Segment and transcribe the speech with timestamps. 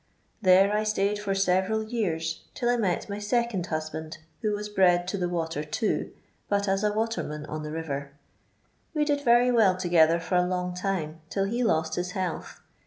[0.41, 5.07] There I itaytd for tetenl years, till I met mj second husband, who wai bred
[5.09, 6.11] to the water, too,
[6.49, 8.07] bat aa a watemm on the riyer.
[8.95, 12.61] We did very well together for a long time, till he lost his health.